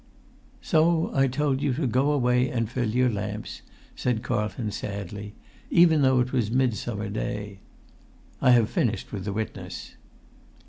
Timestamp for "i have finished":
8.41-9.11